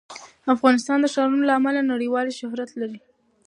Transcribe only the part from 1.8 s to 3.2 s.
نړیوال شهرت لري.